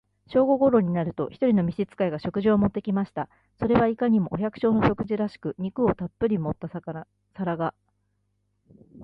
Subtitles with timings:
[0.33, 3.29] 正午頃になると、一人の召使が、食事を持って来ました。
[3.59, 7.05] それはいかにも、お百姓の食事らしく、肉をたっぶり盛った皿
[7.55, 7.75] が、